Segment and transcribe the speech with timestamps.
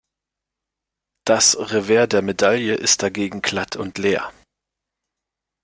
[1.27, 4.33] Das Revers der Medaille ist dagegen glatt und leer.